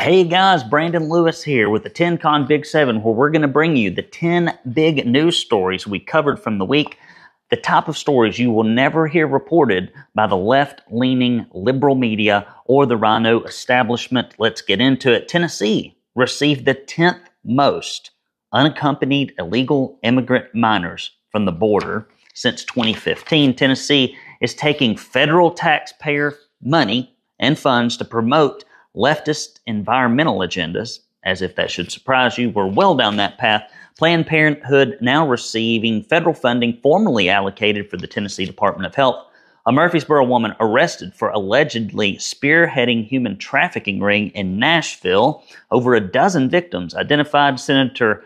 [0.00, 3.76] Hey guys, Brandon Lewis here with the TennCon Big 7, where we're going to bring
[3.76, 6.96] you the 10 big news stories we covered from the week.
[7.50, 12.46] The type of stories you will never hear reported by the left leaning liberal media
[12.64, 14.32] or the rhino establishment.
[14.38, 15.28] Let's get into it.
[15.28, 18.10] Tennessee received the 10th most
[18.54, 23.54] unaccompanied illegal immigrant minors from the border since 2015.
[23.54, 28.64] Tennessee is taking federal taxpayer money and funds to promote
[28.96, 32.50] leftist environmental agendas, as if that should surprise you.
[32.50, 33.70] We're well down that path.
[33.98, 39.26] Planned Parenthood now receiving federal funding formerly allocated for the Tennessee Department of Health.
[39.66, 45.44] A Murfreesboro woman arrested for allegedly spearheading human trafficking ring in Nashville.
[45.70, 48.24] Over a dozen victims identified Senator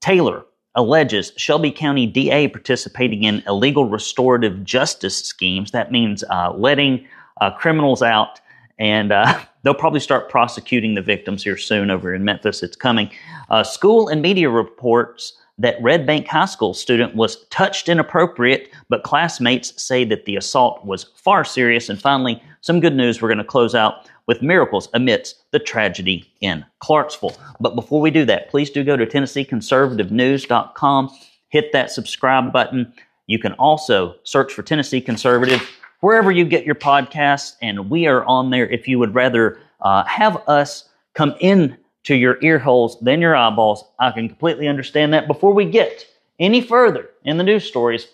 [0.00, 0.44] Taylor
[0.74, 5.70] alleges Shelby County DA participating in illegal restorative justice schemes.
[5.70, 7.06] That means uh, letting
[7.40, 8.40] uh, criminals out
[8.78, 12.62] and uh, they'll probably start prosecuting the victims here soon over in Memphis.
[12.62, 13.10] It's coming.
[13.50, 19.04] Uh, school and media reports that Red Bank High School student was touched inappropriate, but
[19.04, 21.88] classmates say that the assault was far serious.
[21.88, 23.22] And finally, some good news.
[23.22, 27.34] We're going to close out with miracles amidst the tragedy in Clarksville.
[27.60, 32.92] But before we do that, please do go to TennesseeConservativeNews.com, hit that subscribe button.
[33.26, 35.66] You can also search for Tennessee Conservative
[36.00, 40.04] wherever you get your podcasts, and we are on there if you would rather uh,
[40.04, 43.84] have us come in to your ear holes than your eyeballs.
[43.98, 45.26] I can completely understand that.
[45.26, 46.06] Before we get
[46.38, 48.06] any further in the news stories,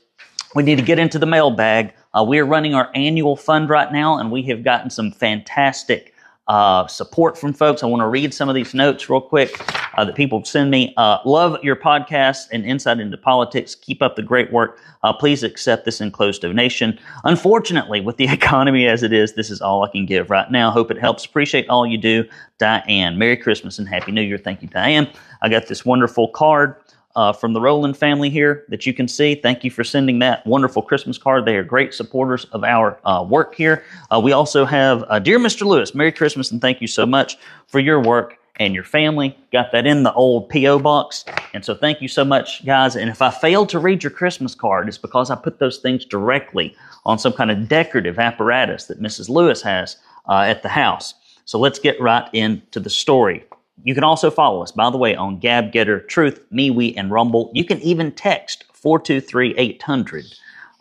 [0.54, 1.92] we need to get into the mailbag.
[2.14, 6.11] Uh, we are running our annual fund right now, and we have gotten some fantastic
[6.52, 7.82] uh, support from folks.
[7.82, 9.58] I want to read some of these notes real quick
[9.96, 10.92] uh, that people send me.
[10.98, 13.74] Uh, love your podcast and insight into politics.
[13.74, 14.78] Keep up the great work.
[15.02, 16.98] Uh, please accept this enclosed donation.
[17.24, 20.70] Unfortunately, with the economy as it is, this is all I can give right now.
[20.70, 21.24] Hope it helps.
[21.24, 22.22] Appreciate all you do,
[22.58, 23.16] Diane.
[23.16, 24.36] Merry Christmas and Happy New Year.
[24.36, 25.10] Thank you, Diane.
[25.40, 26.76] I got this wonderful card
[27.16, 29.34] uh, from the Rowland family here that you can see.
[29.34, 31.44] Thank you for sending that wonderful Christmas card.
[31.44, 33.84] They are great supporters of our uh, work here.
[34.10, 35.66] Uh, we also have uh, Dear Mr.
[35.66, 37.36] Lewis, Merry Christmas and thank you so much
[37.66, 39.36] for your work and your family.
[39.52, 40.78] Got that in the old P.O.
[40.78, 41.24] box.
[41.54, 42.96] And so thank you so much, guys.
[42.96, 46.04] And if I failed to read your Christmas card, it's because I put those things
[46.04, 49.28] directly on some kind of decorative apparatus that Mrs.
[49.28, 49.96] Lewis has
[50.28, 51.14] uh, at the house.
[51.44, 53.44] So let's get right into the story.
[53.84, 57.50] You can also follow us, by the way, on Gab, Gettr, Truth, MeWe, and Rumble.
[57.54, 60.34] You can even text 423 800.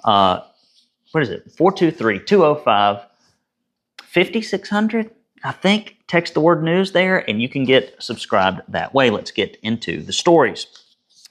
[0.03, 0.41] Uh,
[1.11, 1.51] what is it?
[1.51, 3.05] 423 205
[4.03, 5.11] 5600.
[5.43, 9.09] I think text the word news there and you can get subscribed that way.
[9.09, 10.67] Let's get into the stories.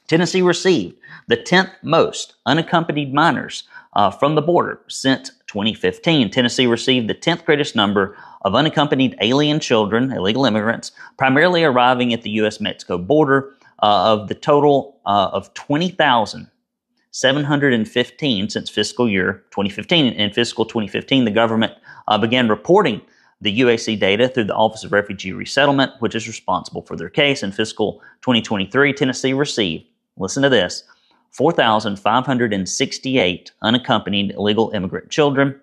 [0.08, 0.96] Tennessee received
[1.28, 3.64] the 10th most unaccompanied minors
[3.94, 6.30] uh, from the border since 2015.
[6.30, 12.22] Tennessee received the 10th greatest number of unaccompanied alien children, illegal immigrants, primarily arriving at
[12.22, 12.60] the U.S.
[12.60, 13.52] Mexico border.
[13.82, 20.12] Uh, of the total uh, of 20,715 since fiscal year 2015.
[20.12, 21.72] In fiscal 2015, the government
[22.06, 23.00] uh, began reporting
[23.40, 27.42] the UAC data through the Office of Refugee Resettlement, which is responsible for their case.
[27.42, 29.86] In fiscal 2023, Tennessee received,
[30.18, 30.84] listen to this,
[31.30, 35.60] 4,568 unaccompanied illegal immigrant children.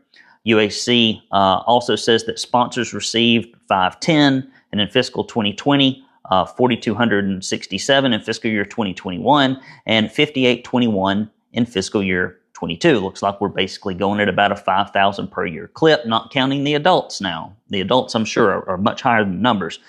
[0.47, 8.21] UAC uh, also says that sponsors received 510, and in fiscal 2020, uh, 4,267 in
[8.21, 12.99] fiscal year 2021, and 5821 in fiscal year 22.
[12.99, 16.73] Looks like we're basically going at about a 5,000 per year clip, not counting the
[16.73, 17.55] adults now.
[17.69, 19.79] The adults, I'm sure, are, are much higher than the numbers.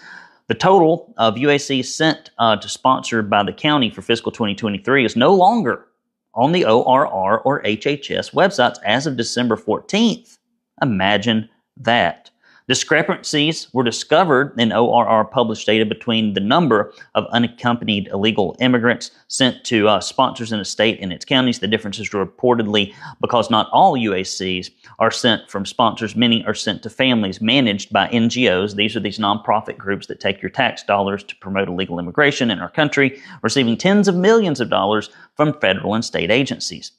[0.48, 5.14] The total of UAC sent uh, to sponsored by the county for fiscal 2023 is
[5.14, 5.86] no longer
[6.34, 10.38] on the ORR or HHS websites as of December 14th.
[10.80, 12.30] Imagine that.
[12.68, 19.64] Discrepancies were discovered in ORR published data between the number of unaccompanied illegal immigrants sent
[19.64, 21.60] to uh, sponsors in a state and its counties.
[21.60, 26.82] The difference is reportedly because not all UACs are sent from sponsors, many are sent
[26.82, 28.74] to families managed by NGOs.
[28.74, 32.60] These are these nonprofit groups that take your tax dollars to promote illegal immigration in
[32.60, 36.92] our country, receiving tens of millions of dollars from federal and state agencies.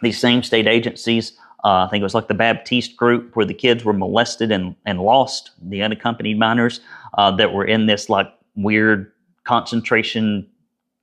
[0.00, 3.54] These same state agencies uh, I think it was like the Baptiste group where the
[3.54, 6.80] kids were molested and, and lost, the unaccompanied minors
[7.18, 9.12] uh, that were in this like weird
[9.44, 10.48] concentration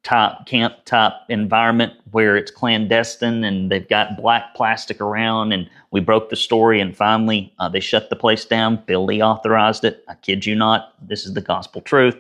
[0.04, 6.00] type camp type environment where it's clandestine and they've got black plastic around and we
[6.00, 8.82] broke the story and finally uh, they shut the place down.
[8.86, 10.04] Bill lee authorized it.
[10.08, 10.94] I kid you not.
[11.06, 12.18] This is the gospel truth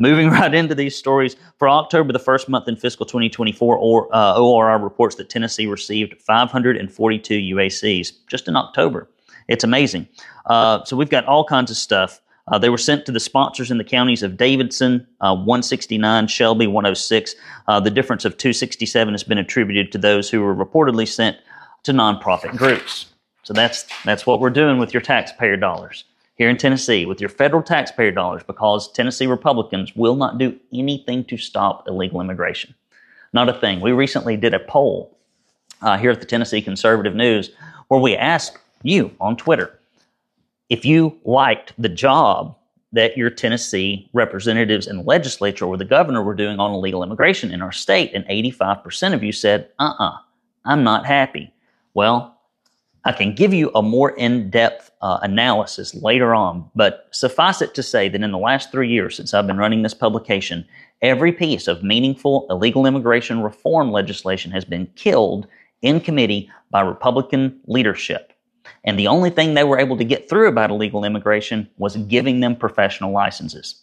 [0.00, 4.38] moving right into these stories for october the first month in fiscal 2024 or uh,
[4.40, 9.08] orr reports that tennessee received 542 uacs just in october
[9.48, 10.08] it's amazing
[10.46, 13.70] uh, so we've got all kinds of stuff Uh, they were sent to the sponsors
[13.70, 17.34] in the counties of Davidson, uh, 169, Shelby, 106.
[17.68, 21.36] Uh, the difference of 267 has been attributed to those who were reportedly sent
[21.84, 23.06] to nonprofit groups.
[23.44, 26.04] So that's that's what we're doing with your taxpayer dollars
[26.40, 31.22] here in Tennessee with your federal taxpayer dollars because Tennessee Republicans will not do anything
[31.26, 32.74] to stop illegal immigration.
[33.34, 33.82] Not a thing.
[33.82, 35.18] We recently did a poll
[35.82, 37.50] uh, here at the Tennessee Conservative News
[37.88, 39.78] where we asked you on Twitter
[40.70, 42.56] if you liked the job
[42.92, 47.52] that your Tennessee representatives in the legislature or the governor were doing on illegal immigration
[47.52, 50.18] in our state, and 85% of you said, uh uh-uh, uh,
[50.64, 51.52] i am not happy.
[51.92, 52.39] Well,
[53.04, 57.74] I can give you a more in depth uh, analysis later on, but suffice it
[57.74, 60.66] to say that in the last three years since I've been running this publication,
[61.00, 65.46] every piece of meaningful illegal immigration reform legislation has been killed
[65.80, 68.34] in committee by Republican leadership.
[68.84, 72.40] And the only thing they were able to get through about illegal immigration was giving
[72.40, 73.82] them professional licenses.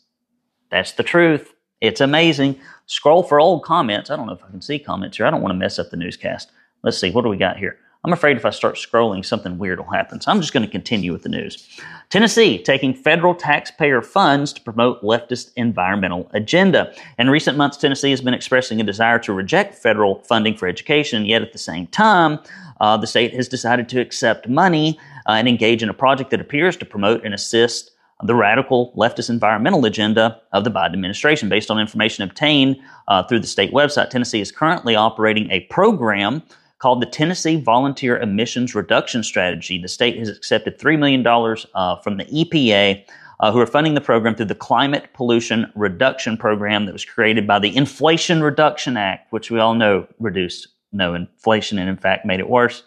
[0.70, 1.54] That's the truth.
[1.82, 2.60] It's amazing.
[2.86, 4.10] Scroll for old comments.
[4.10, 5.26] I don't know if I can see comments here.
[5.26, 6.52] I don't want to mess up the newscast.
[6.84, 7.12] Let's see.
[7.12, 7.80] What do we got here?
[8.04, 10.22] I'm afraid if I start scrolling, something weird will happen.
[10.22, 11.68] So I'm just going to continue with the news.
[12.10, 16.94] Tennessee taking federal taxpayer funds to promote leftist environmental agenda.
[17.20, 21.26] In recent months, Tennessee has been expressing a desire to reject federal funding for education,
[21.26, 22.40] yet at the same time,
[22.80, 26.40] uh, the state has decided to accept money uh, and engage in a project that
[26.40, 27.92] appears to promote and assist
[28.24, 31.50] the radical leftist environmental agenda of the Biden administration.
[31.50, 32.78] Based on information obtained
[33.08, 36.42] uh, through the state website, Tennessee is currently operating a program
[36.80, 39.82] called the Tennessee Volunteer Emissions Reduction Strategy.
[39.82, 41.26] The state has accepted $3 million
[41.74, 43.04] uh, from the EPA,
[43.40, 47.46] uh, who are funding the program through the Climate Pollution Reduction Program that was created
[47.48, 52.26] by the Inflation Reduction Act, which we all know reduced no inflation and, in fact,
[52.26, 52.84] made it worse.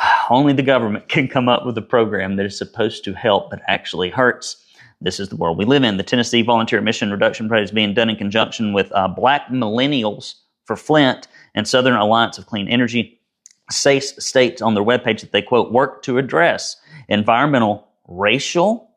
[0.30, 3.60] Only the government can come up with a program that is supposed to help but
[3.68, 4.64] actually hurts.
[5.00, 5.96] This is the world we live in.
[5.98, 10.36] The Tennessee Volunteer Emission Reduction Project is being done in conjunction with uh, Black Millennials
[10.64, 13.20] for Flint and Southern Alliance of Clean Energy.
[13.70, 16.76] States on their webpage that they, quote, work to address
[17.08, 18.90] environmental, racial,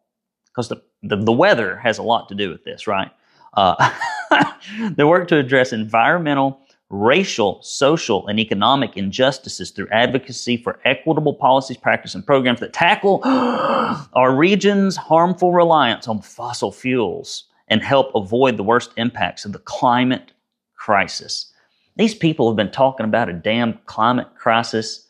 [0.49, 3.09] because the, the, the, weather has a lot to do with this, right?
[3.53, 3.93] Uh,
[4.91, 6.59] they work to address environmental,
[6.89, 13.21] racial, social, and economic injustices through advocacy for equitable policies, practice, and programs that tackle
[13.25, 19.59] our region's harmful reliance on fossil fuels and help avoid the worst impacts of the
[19.59, 20.31] climate
[20.75, 21.53] crisis.
[21.97, 25.07] These people have been talking about a damn climate crisis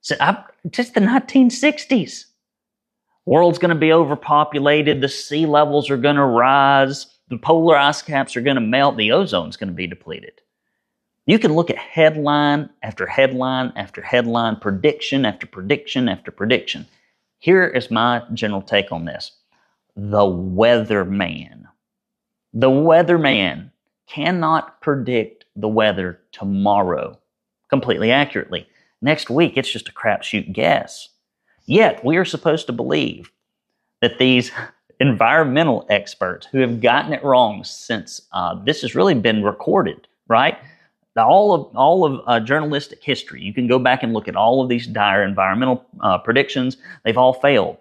[0.00, 0.20] since
[0.70, 2.26] just the 1960s.
[3.26, 5.00] World's going to be overpopulated.
[5.00, 7.06] The sea levels are going to rise.
[7.28, 8.96] The polar ice caps are going to melt.
[8.96, 10.40] The ozone's going to be depleted.
[11.26, 16.86] You can look at headline after headline after headline, prediction after prediction after prediction.
[17.38, 19.32] Here is my general take on this.
[19.96, 21.64] The weatherman.
[22.52, 23.70] The weatherman
[24.08, 27.18] cannot predict the weather tomorrow
[27.68, 28.68] completely accurately.
[29.00, 31.08] Next week, it's just a crapshoot guess.
[31.66, 33.30] Yet, we are supposed to believe
[34.00, 34.50] that these
[35.00, 40.58] environmental experts who have gotten it wrong since uh, this has really been recorded, right?
[41.16, 44.62] All of all of uh, journalistic history, you can go back and look at all
[44.62, 46.76] of these dire environmental uh, predictions.
[47.04, 47.78] They've all failed,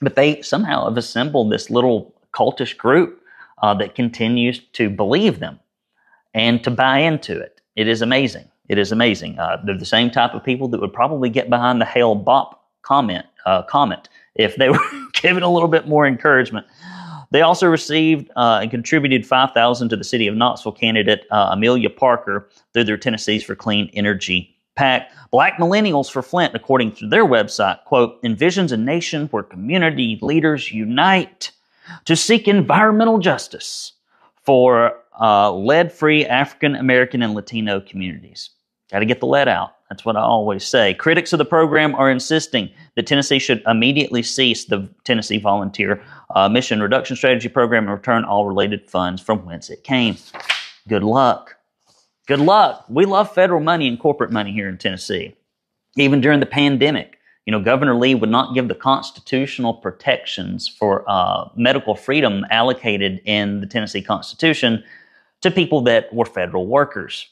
[0.00, 3.22] but they somehow have assembled this little cultish group
[3.62, 5.58] uh, that continues to believe them
[6.38, 7.60] and to buy into it.
[7.76, 8.48] It is amazing.
[8.68, 9.38] It is amazing.
[9.38, 13.26] Uh, they're the same type of people that would probably get behind the Hale-Bopp comment
[13.44, 14.78] uh, comment if they were
[15.12, 16.66] given a little bit more encouragement.
[17.30, 21.90] They also received uh, and contributed 5000 to the city of Knoxville candidate uh, Amelia
[21.90, 25.10] Parker through their Tennesseans for Clean Energy PAC.
[25.30, 30.72] Black Millennials for Flint, according to their website, quote, envisions a nation where community leaders
[30.72, 31.50] unite
[32.06, 33.92] to seek environmental justice
[34.42, 38.50] for uh, lead free African American and Latino communities.
[38.90, 39.74] Got to get the lead out.
[39.88, 40.94] That's what I always say.
[40.94, 46.02] Critics of the program are insisting that Tennessee should immediately cease the Tennessee Volunteer
[46.34, 50.16] uh, Emission Reduction Strategy Program and return all related funds from whence it came.
[50.88, 51.56] Good luck.
[52.26, 52.84] Good luck.
[52.90, 55.34] We love federal money and corporate money here in Tennessee.
[55.96, 61.02] Even during the pandemic, you know, Governor Lee would not give the constitutional protections for
[61.08, 64.84] uh, medical freedom allocated in the Tennessee Constitution
[65.42, 67.28] to people that were federal workers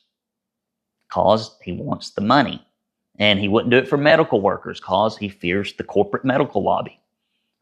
[1.08, 2.62] because he wants the money.
[3.18, 7.00] And he wouldn't do it for medical workers because he fears the corporate medical lobby.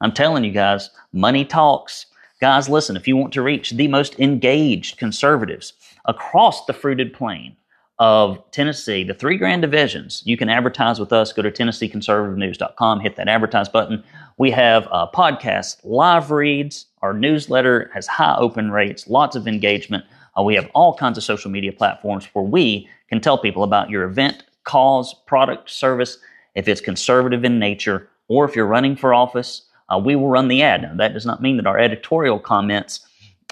[0.01, 2.07] I'm telling you guys, money talks.
[2.41, 5.75] Guys, listen, if you want to reach the most engaged conservatives
[6.07, 7.57] across the fruited plain,
[7.99, 11.33] of Tennessee, the three grand divisions, you can advertise with us.
[11.33, 14.03] Go to TennesseeConservativeNews.com, hit that advertise button.
[14.37, 16.87] We have uh, podcasts, live reads.
[17.03, 20.05] Our newsletter has high open rates, lots of engagement.
[20.39, 23.91] Uh, we have all kinds of social media platforms where we can tell people about
[23.91, 26.19] your event, cause, product, service,
[26.55, 29.63] if it's conservative in nature, or if you're running for office.
[29.89, 30.83] Uh, we will run the ad.
[30.83, 33.07] Now, that does not mean that our editorial comments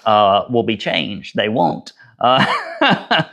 [0.05, 1.35] uh, will be changed.
[1.35, 1.93] They won't.
[2.19, 2.45] Uh,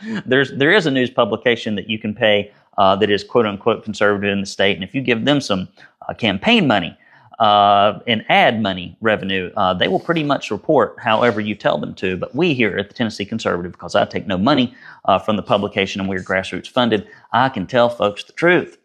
[0.26, 3.85] there's there is a news publication that you can pay uh, that is quote unquote
[3.85, 5.69] conservative in the state, and if you give them some
[6.09, 6.97] uh, campaign money
[7.40, 11.94] uh, and ad money revenue, uh, they will pretty much report however you tell them
[11.94, 12.16] to.
[12.16, 14.75] But we here at the Tennessee Conservative, because I take no money
[15.06, 18.76] uh, from the publication and we're grassroots funded, I can tell folks the truth,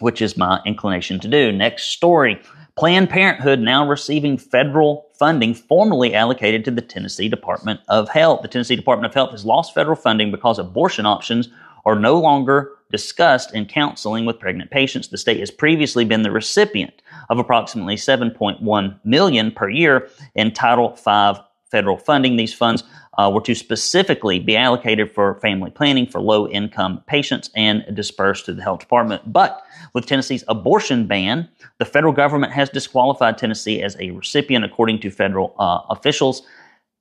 [0.00, 1.50] which is my inclination to do.
[1.50, 2.40] Next story.
[2.76, 8.42] Planned Parenthood now receiving federal funding formerly allocated to the Tennessee Department of Health.
[8.42, 11.48] The Tennessee Department of Health has lost federal funding because abortion options
[11.86, 15.08] are no longer discussed in counseling with pregnant patients.
[15.08, 20.90] The state has previously been the recipient of approximately 7.1 million per year in Title
[21.04, 21.40] V
[21.70, 22.36] federal funding.
[22.36, 22.84] These funds
[23.18, 28.46] uh, were to specifically be allocated for family planning for low income patients and dispersed
[28.46, 29.32] to the health department.
[29.32, 35.00] But with Tennessee's abortion ban, the federal government has disqualified Tennessee as a recipient, according
[35.00, 36.42] to federal uh, officials.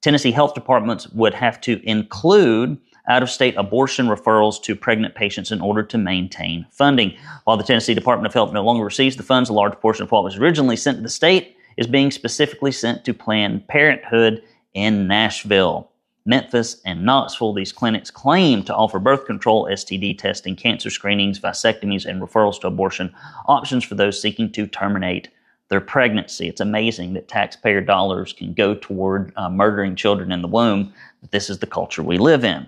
[0.02, 2.78] Tennessee health departments would have to include
[3.08, 7.16] out of state abortion referrals to pregnant patients in order to maintain funding.
[7.46, 10.12] While the Tennessee Department of Health no longer receives the funds, a large portion of
[10.12, 15.08] what was originally sent to the state is being specifically sent to Planned Parenthood in
[15.08, 15.92] Nashville.
[16.26, 22.06] Memphis, and Knoxville, these clinics claim to offer birth control, STD testing, cancer screenings, vasectomies,
[22.06, 25.30] and referrals to abortion options for those seeking to terminate
[25.70, 26.50] their pregnancy.
[26.50, 31.32] It's amazing that taxpayer dollars can go toward uh, murdering children in the womb, but
[31.32, 32.68] this is the culture we live in.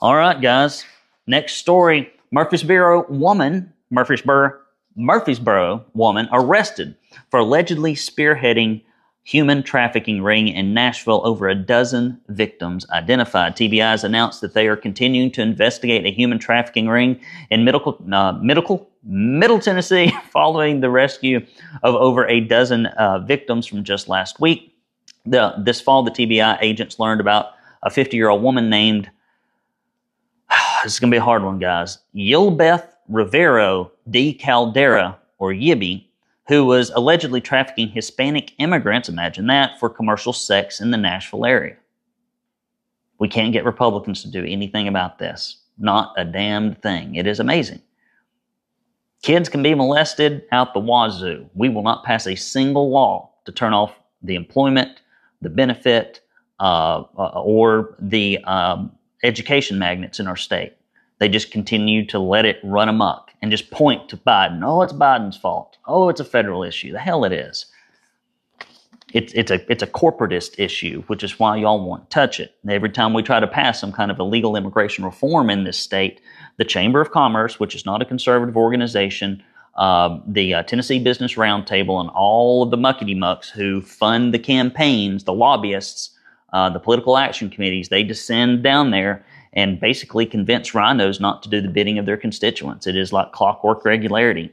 [0.00, 0.84] All right, guys.
[1.26, 4.52] Next story Murfreesboro woman, Murfreesboro,
[4.94, 6.94] Murfreesboro woman arrested
[7.30, 8.82] for allegedly spearheading
[9.22, 13.56] human trafficking ring in Nashville, over a dozen victims identified.
[13.56, 17.18] TBI has announced that they are continuing to investigate a human trafficking ring
[17.50, 21.44] in Middle, uh, Middle, Middle Tennessee following the rescue
[21.82, 24.76] of over a dozen uh, victims from just last week.
[25.24, 29.10] The, this fall, the TBI agents learned about a 50 year old woman named,
[30.86, 36.06] this is going to be a hard one, guys, Yilbeth Rivero de Caldera, or Yibby,
[36.46, 41.74] who was allegedly trafficking Hispanic immigrants, imagine that, for commercial sex in the Nashville area.
[43.18, 45.56] We can't get Republicans to do anything about this.
[45.76, 47.16] Not a damned thing.
[47.16, 47.82] It is amazing.
[49.22, 51.50] Kids can be molested out the wazoo.
[51.54, 55.00] We will not pass a single law to turn off the employment,
[55.42, 56.20] the benefit,
[56.60, 58.92] uh, uh, or the um,
[59.24, 60.75] education magnets in our state.
[61.18, 64.62] They just continue to let it run amok and just point to Biden.
[64.64, 65.78] Oh, it's Biden's fault.
[65.86, 66.92] Oh, it's a federal issue.
[66.92, 67.66] The hell it is.
[69.14, 72.54] It's, it's a it's a corporatist issue, which is why y'all won't touch it.
[72.68, 76.20] Every time we try to pass some kind of illegal immigration reform in this state,
[76.58, 79.42] the Chamber of Commerce, which is not a conservative organization,
[79.76, 84.38] uh, the uh, Tennessee Business Roundtable, and all of the muckety mucks who fund the
[84.40, 86.10] campaigns, the lobbyists,
[86.52, 91.48] uh, the political action committees, they descend down there and basically convince rhinos not to
[91.48, 92.86] do the bidding of their constituents.
[92.86, 94.52] It is like clockwork regularity.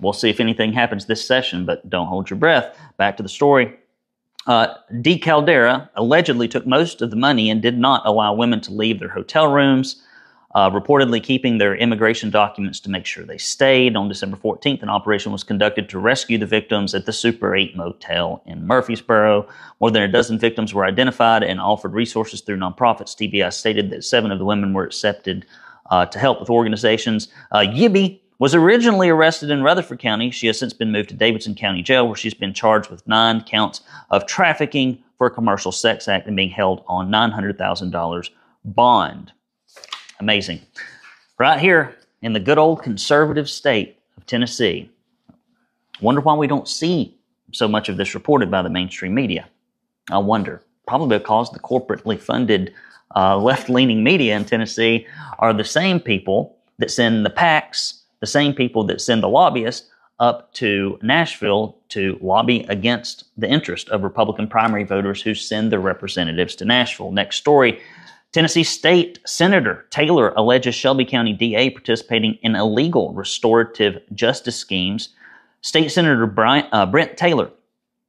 [0.00, 2.76] We'll see if anything happens this session, but don't hold your breath.
[2.96, 3.76] Back to the story.
[4.46, 8.72] Uh, De Caldera allegedly took most of the money and did not allow women to
[8.72, 10.02] leave their hotel rooms
[10.54, 13.96] uh, reportedly keeping their immigration documents to make sure they stayed.
[13.96, 17.76] On December 14th, an operation was conducted to rescue the victims at the Super 8
[17.76, 19.48] Motel in Murfreesboro.
[19.80, 23.16] More than a dozen victims were identified and offered resources through nonprofits.
[23.16, 25.44] TBI stated that seven of the women were accepted
[25.90, 27.28] uh, to help with organizations.
[27.50, 30.30] Uh, Yibby was originally arrested in Rutherford County.
[30.30, 33.42] She has since been moved to Davidson County Jail, where she's been charged with nine
[33.42, 33.80] counts
[34.10, 38.30] of trafficking for a commercial sex act and being held on $900,000
[38.64, 39.32] bond.
[40.20, 40.60] Amazing.
[41.38, 44.90] Right here in the good old conservative state of Tennessee.
[46.00, 47.16] Wonder why we don't see
[47.52, 49.48] so much of this reported by the mainstream media.
[50.10, 50.62] I wonder.
[50.86, 52.72] Probably because the corporately funded
[53.16, 55.06] uh, left leaning media in Tennessee
[55.38, 59.88] are the same people that send the PACs, the same people that send the lobbyists
[60.20, 65.80] up to Nashville to lobby against the interest of Republican primary voters who send their
[65.80, 67.10] representatives to Nashville.
[67.10, 67.80] Next story
[68.34, 75.10] Tennessee State Senator Taylor alleges Shelby County DA participating in illegal restorative justice schemes.
[75.60, 77.52] State Senator Brian, uh, Brent Taylor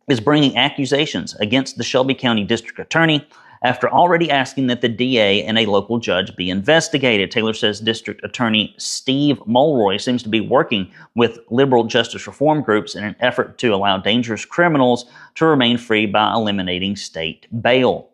[0.10, 3.28] is bringing accusations against the Shelby County District Attorney
[3.64, 7.30] after already asking that the DA and a local judge be investigated.
[7.30, 12.96] Taylor says District Attorney Steve Mulroy seems to be working with liberal justice reform groups
[12.96, 15.06] in an effort to allow dangerous criminals
[15.36, 18.10] to remain free by eliminating state bail.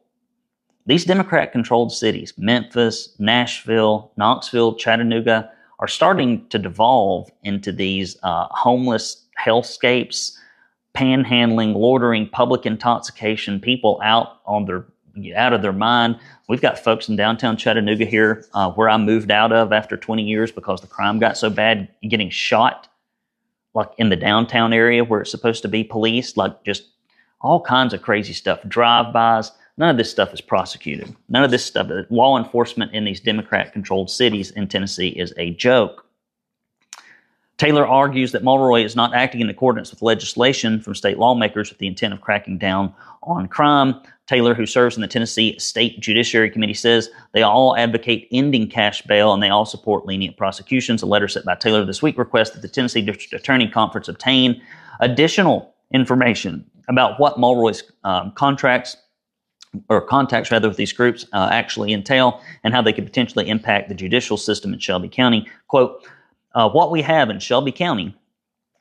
[0.85, 8.47] These Democrat controlled cities, Memphis, Nashville, Knoxville, Chattanooga, are starting to devolve into these uh,
[8.51, 10.37] homeless hellscapes,
[10.95, 14.85] panhandling, loitering, public intoxication, people out on their
[15.35, 16.17] out of their mind.
[16.47, 20.23] We've got folks in downtown Chattanooga here, uh, where I moved out of after 20
[20.23, 22.87] years because the crime got so bad, getting shot,
[23.73, 26.89] like in the downtown area where it's supposed to be policed, like just
[27.41, 29.51] all kinds of crazy stuff, drive-bys.
[29.77, 31.15] None of this stuff is prosecuted.
[31.29, 35.51] None of this stuff, law enforcement in these Democrat controlled cities in Tennessee is a
[35.51, 36.05] joke.
[37.61, 41.77] Taylor argues that Mulroy is not acting in accordance with legislation from state lawmakers with
[41.77, 44.01] the intent of cracking down on crime.
[44.25, 49.03] Taylor, who serves in the Tennessee State Judiciary Committee, says they all advocate ending cash
[49.03, 51.03] bail and they all support lenient prosecutions.
[51.03, 54.59] A letter sent by Taylor this week requests that the Tennessee District Attorney Conference obtain
[54.99, 58.97] additional information about what Mulroy's um, contracts
[59.89, 63.89] or contacts rather with these groups uh, actually entail and how they could potentially impact
[63.89, 65.47] the judicial system in Shelby County.
[65.67, 66.05] Quote,
[66.53, 68.15] uh, what we have in Shelby County,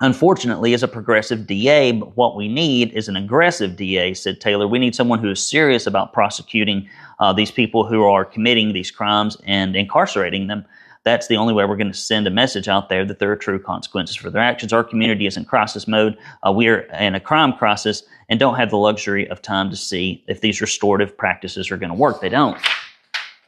[0.01, 4.67] unfortunately, is a progressive DA, but what we need is an aggressive DA, said Taylor.
[4.67, 6.89] We need someone who is serious about prosecuting
[7.21, 10.65] uh, these people who are committing these crimes and incarcerating them.
[11.03, 13.37] That's the only way we're going to send a message out there that there are
[13.37, 14.73] true consequences for their actions.
[14.73, 16.19] Our community is in crisis mode.
[16.47, 19.77] Uh, we are in a crime crisis and don't have the luxury of time to
[19.77, 22.21] see if these restorative practices are going to work.
[22.21, 22.59] They don't.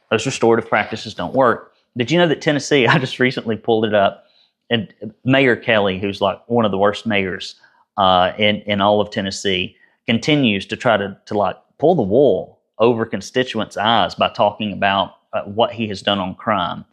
[0.09, 1.73] Those restorative practices don't work.
[1.95, 4.25] Did you know that Tennessee, I just recently pulled it up,
[4.71, 4.91] and
[5.23, 7.55] Mayor Kelly, who's like one of the worst mayors
[7.97, 9.75] uh, in, in all of Tennessee,
[10.07, 15.17] continues to try to, to like pull the wool over constituents' eyes by talking about
[15.33, 16.83] uh, what he has done on crime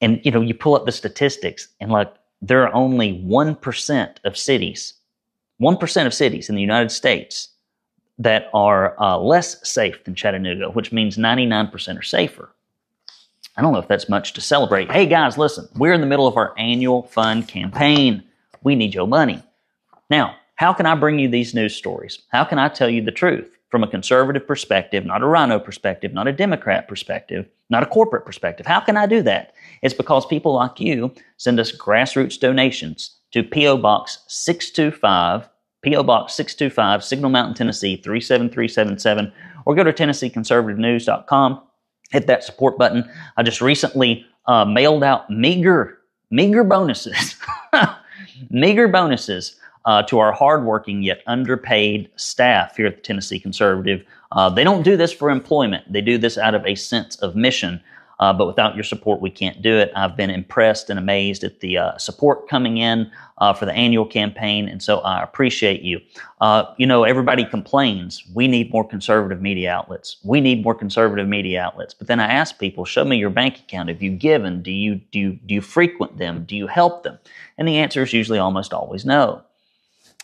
[0.00, 4.36] and you know you pull up the statistics and like there are only 1% of
[4.36, 4.94] cities
[5.60, 7.50] 1% of cities in the united states
[8.18, 12.54] that are uh, less safe than chattanooga which means 99% are safer.
[13.56, 14.90] I don't know if that's much to celebrate.
[14.90, 18.22] Hey guys listen we're in the middle of our annual fund campaign.
[18.62, 19.42] We need your money.
[20.10, 22.20] Now how can i bring you these news stories?
[22.30, 26.12] How can i tell you the truth from a conservative perspective, not a rhino perspective,
[26.12, 28.66] not a Democrat perspective, not a corporate perspective.
[28.66, 29.52] How can I do that?
[29.82, 33.76] It's because people like you send us grassroots donations to P.O.
[33.78, 35.48] Box 625,
[35.82, 36.02] P.O.
[36.02, 39.32] Box 625, Signal Mountain, Tennessee 37377,
[39.66, 41.62] or go to TennesseeConservativeNews.com,
[42.10, 43.08] hit that support button.
[43.36, 45.98] I just recently uh, mailed out meager,
[46.30, 47.36] meager bonuses,
[48.50, 49.56] meager bonuses
[49.88, 54.04] uh, to our hardworking yet underpaid staff here at the Tennessee Conservative.
[54.32, 57.34] Uh, they don't do this for employment, they do this out of a sense of
[57.34, 57.80] mission.
[58.20, 59.92] Uh, but without your support, we can't do it.
[59.94, 64.04] I've been impressed and amazed at the uh, support coming in uh, for the annual
[64.04, 66.00] campaign, and so I appreciate you.
[66.40, 70.16] Uh, you know, everybody complains we need more conservative media outlets.
[70.24, 71.94] We need more conservative media outlets.
[71.94, 73.88] But then I ask people, show me your bank account.
[73.88, 74.62] Have you given?
[74.62, 76.42] Do you do you, do you frequent them?
[76.44, 77.20] Do you help them?
[77.56, 79.44] And the answer is usually almost always no.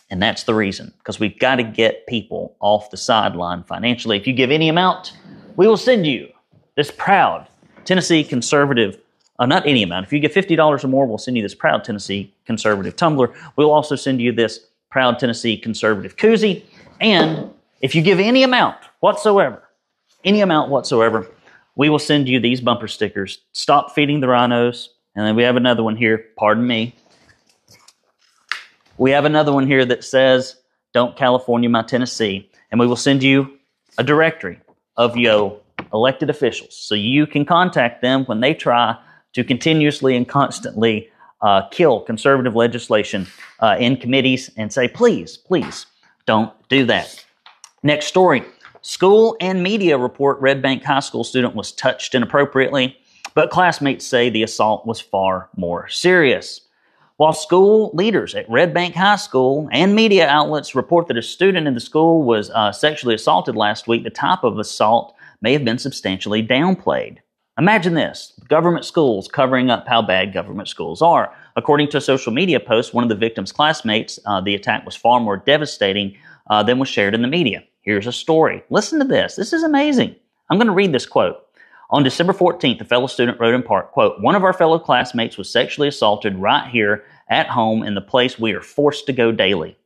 [0.09, 4.17] And that's the reason, because we've got to get people off the sideline financially.
[4.17, 5.13] If you give any amount,
[5.55, 6.29] we will send you
[6.75, 7.47] this proud
[7.85, 8.99] Tennessee conservative,
[9.39, 10.05] uh, not any amount.
[10.05, 13.33] If you give $50 or more, we'll send you this proud Tennessee conservative tumbler.
[13.55, 16.63] We'll also send you this proud Tennessee conservative koozie.
[17.01, 19.63] And if you give any amount whatsoever,
[20.23, 21.27] any amount whatsoever,
[21.75, 23.39] we will send you these bumper stickers.
[23.51, 24.91] Stop feeding the rhinos.
[25.15, 26.25] And then we have another one here.
[26.37, 26.95] Pardon me.
[28.97, 30.55] We have another one here that says,
[30.93, 32.49] Don't California my Tennessee.
[32.71, 33.57] And we will send you
[33.97, 34.59] a directory
[34.97, 35.59] of your
[35.93, 38.97] elected officials so you can contact them when they try
[39.33, 41.09] to continuously and constantly
[41.41, 43.27] uh, kill conservative legislation
[43.59, 45.85] uh, in committees and say, please, please
[46.25, 47.23] don't do that.
[47.83, 48.43] Next story.
[48.81, 52.97] School and media report Red Bank High School student was touched inappropriately,
[53.33, 56.61] but classmates say the assault was far more serious.
[57.17, 61.65] While school leaders at Red Bank High School and media outlets report that a student
[61.65, 65.63] in the school was uh, sexually assaulted last week, the type of assault may have
[65.63, 67.19] been substantially downplayed.
[67.57, 71.33] Imagine this government schools covering up how bad government schools are.
[71.55, 74.97] According to a social media post, one of the victim's classmates, uh, the attack was
[74.97, 76.17] far more devastating
[76.49, 77.63] uh, than was shared in the media.
[77.83, 78.61] Here's a story.
[78.69, 79.37] Listen to this.
[79.37, 80.17] This is amazing.
[80.49, 81.44] I'm going to read this quote.
[81.89, 85.37] On December 14th, a fellow student wrote in part, quote, one of our fellow classmates
[85.37, 89.31] was sexually assaulted right here at home in the place we are forced to go
[89.31, 89.77] daily.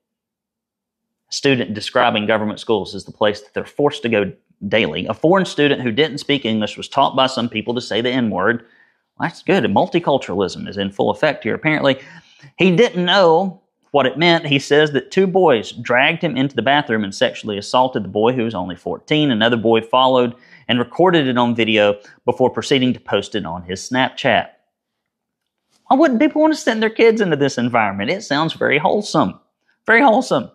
[1.30, 4.32] A student describing government schools as the place that they're forced to go
[4.68, 5.08] daily.
[5.08, 8.10] A foreign student who didn't speak English was taught by some people to say the
[8.10, 8.66] N word.
[9.20, 9.64] That's good.
[9.66, 11.54] Multiculturalism is in full effect here.
[11.54, 12.00] Apparently,
[12.58, 14.46] he didn't know what it meant.
[14.46, 18.34] He says that two boys dragged him into the bathroom and sexually assaulted the boy
[18.34, 19.32] who was only 14.
[19.32, 20.36] Another boy followed
[20.70, 24.52] and recorded it on video before proceeding to post it on his Snapchat.
[25.88, 28.12] Why wouldn't people want to send their kids into this environment?
[28.12, 29.40] It sounds very wholesome.
[29.88, 30.52] Very wholesome.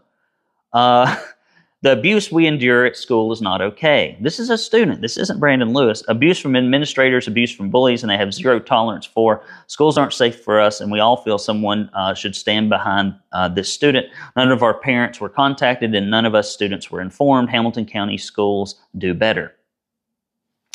[0.73, 1.17] Uh,
[1.83, 4.17] the abuse we endure at school is not okay.
[4.21, 5.03] This is a student.
[5.03, 6.05] This isn't Brandon Lewis.
[6.07, 9.43] Abuse from administrators, abuse from bullies, and they have zero tolerance for.
[9.67, 13.49] Schools aren't safe for us, and we all feel someone uh, should stand behind uh,
[13.49, 14.07] this student.
[14.37, 17.51] None of our parents were contacted, and none of us students were informed.
[17.51, 19.53] Hamilton County schools do better.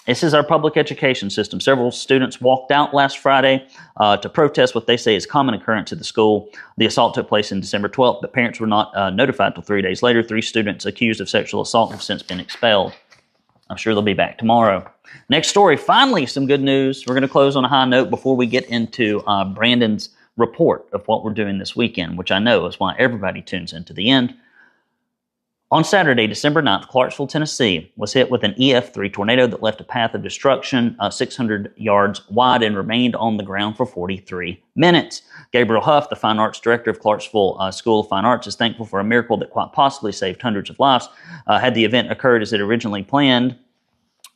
[0.10, 1.60] This is our public education system.
[1.60, 3.67] Several students walked out last Friday
[3.98, 6.50] uh, to protest what they say is common occurrence at the school.
[6.78, 9.84] The assault took place in December 12th, but parents were not uh, notified until three
[9.84, 10.24] days later.
[10.24, 12.91] Three students accused of sexual assault have since been expelled.
[13.69, 14.91] I'm sure they'll be back tomorrow.
[15.30, 15.78] Next story.
[15.78, 17.04] Finally, some good news.
[17.06, 20.88] We're going to close on a high note before we get into uh, Brandon's report
[20.91, 23.93] of what we're doing this weekend, which I know is why everybody tunes in to
[23.93, 24.34] the end.
[25.71, 29.84] On Saturday, December 9th, Clarksville, Tennessee was hit with an EF3 tornado that left a
[29.84, 35.21] path of destruction uh, 600 yards wide and remained on the ground for 43 minutes.
[35.51, 38.88] Gabriel Huff, the fine arts director of Clarksville uh, School of Fine Arts, is thankful
[38.88, 41.08] for a miracle that quite possibly saved hundreds of lives.
[41.45, 43.55] Uh, had the event occurred as it originally planned,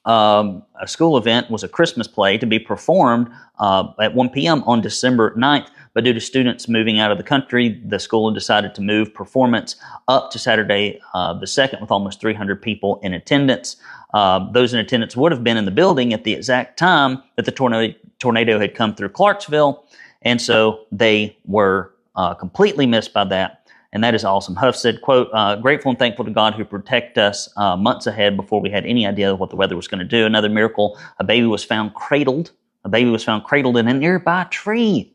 [0.05, 4.63] um, a school event was a Christmas play to be performed uh, at 1 p.m.
[4.65, 5.69] on December 9th.
[5.93, 9.75] But due to students moving out of the country, the school decided to move performance
[10.07, 13.77] up to Saturday uh, the 2nd with almost 300 people in attendance.
[14.13, 17.45] Uh, those in attendance would have been in the building at the exact time that
[17.45, 19.85] the tornado, tornado had come through Clarksville.
[20.23, 23.59] And so they were uh, completely missed by that.
[23.91, 24.55] And that is awesome.
[24.55, 28.35] Huff said, quote, uh, grateful and thankful to God who protect us uh, months ahead
[28.35, 30.25] before we had any idea of what the weather was going to do.
[30.25, 32.51] Another miracle, a baby was found cradled.
[32.85, 35.12] A baby was found cradled in a nearby tree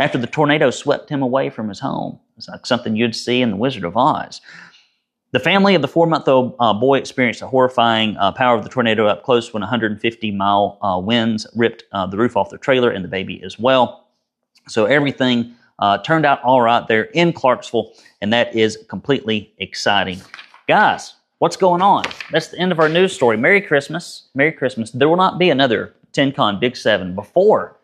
[0.00, 2.18] after the tornado swept him away from his home.
[2.38, 4.40] It's like something you'd see in The Wizard of Oz.
[5.32, 8.64] The family of the four month old uh, boy experienced a horrifying uh, power of
[8.64, 12.58] the tornado up close when 150 mile uh, winds ripped uh, the roof off their
[12.58, 14.08] trailer and the baby as well.
[14.68, 20.20] So everything uh, turned out all right there in Clarksville, and that is completely exciting.
[20.66, 22.04] Guys, what's going on?
[22.32, 23.36] That's the end of our news story.
[23.36, 24.28] Merry Christmas.
[24.34, 24.90] Merry Christmas.
[24.90, 27.76] There will not be another TennCon Big 7 before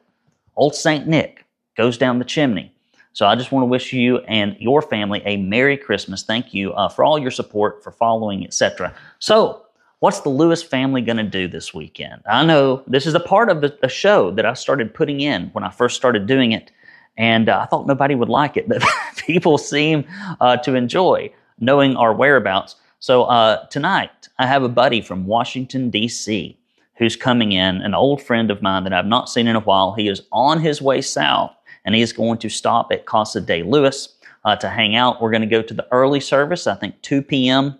[0.56, 1.06] Old St.
[1.06, 1.45] Nick
[1.76, 2.72] goes down the chimney.
[3.16, 6.22] So I just want to wish you and your family a Merry Christmas.
[6.22, 8.94] Thank you uh, for all your support, for following, etc.
[9.20, 9.62] So,
[10.00, 12.20] what's the Lewis family going to do this weekend?
[12.30, 15.64] I know this is a part of the, show that I started putting in when
[15.64, 16.70] I first started doing it,
[17.16, 18.82] and uh, I thought nobody would like it, but
[19.16, 20.04] people seem
[20.38, 22.76] uh, to enjoy knowing our whereabouts.
[22.98, 26.58] So uh, tonight, I have a buddy from Washington D.C.
[26.96, 29.94] who's coming in, an old friend of mine that I've not seen in a while.
[29.94, 31.55] He is on his way south
[31.86, 35.22] and he is going to stop at Casa de Lewis uh, to hang out.
[35.22, 37.78] We're going to go to the early service, I think 2 p.m.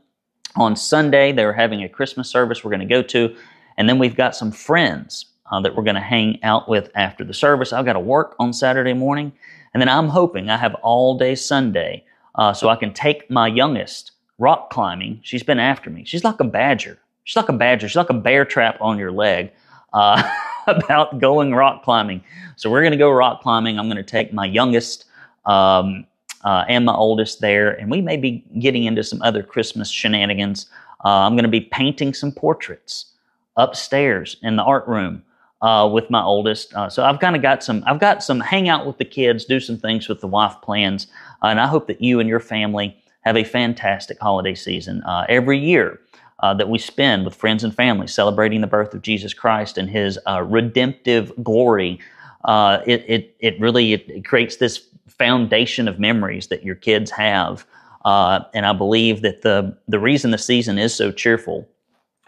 [0.54, 1.32] on Sunday.
[1.32, 3.36] They're having a Christmas service we're going to go to.
[3.76, 7.24] And then we've got some friends uh, that we're going to hang out with after
[7.24, 7.72] the service.
[7.72, 9.32] I've got to work on Saturday morning.
[9.74, 12.04] And then I'm hoping I have all day Sunday
[12.36, 15.20] uh, so I can take my youngest rock climbing.
[15.22, 16.04] She's been after me.
[16.04, 16.98] She's like a badger.
[17.24, 17.88] She's like a badger.
[17.88, 19.50] She's like a bear trap on your leg.
[19.92, 20.22] Uh,
[20.76, 22.22] about going rock climbing.
[22.56, 23.78] So we're going to go rock climbing.
[23.78, 25.04] I'm going to take my youngest
[25.44, 26.06] um,
[26.44, 30.66] uh, and my oldest there, and we may be getting into some other Christmas shenanigans.
[31.04, 33.12] Uh, I'm going to be painting some portraits
[33.56, 35.22] upstairs in the art room
[35.62, 36.74] uh, with my oldest.
[36.74, 37.82] Uh, so I've kind of got some.
[37.86, 41.06] I've got some hang out with the kids, do some things with the wife plans,
[41.42, 45.02] uh, and I hope that you and your family have a fantastic holiday season.
[45.02, 46.00] Uh, every year,
[46.40, 49.88] uh, that we spend with friends and family celebrating the birth of Jesus Christ and
[49.88, 51.98] His uh, redemptive glory.
[52.44, 57.10] Uh, it, it, it really it, it, creates this foundation of memories that your kids
[57.10, 57.66] have.
[58.04, 61.66] Uh, and I believe that the, the reason the season is so cheerful,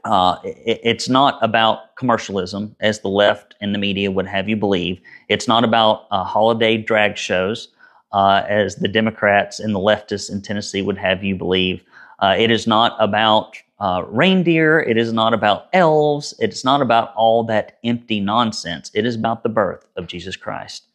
[0.04, 4.56] uh, it, it's not about commercialism, as the left and the media would have you
[4.56, 5.00] believe.
[5.28, 7.68] It's not about uh, holiday drag shows,
[8.12, 11.84] as the Democrats and the leftists in Tennessee would have you believe.
[12.22, 14.80] it is not about uh, reindeer.
[14.80, 16.34] It is not about elves.
[16.38, 18.90] It's not about all that empty nonsense.
[18.94, 20.86] It is about the birth of Jesus Christ.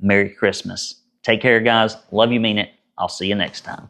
[0.00, 1.02] Merry Christmas.
[1.22, 1.96] Take care, guys.
[2.12, 2.70] Love you, mean it.
[2.98, 3.88] I'll see you next time.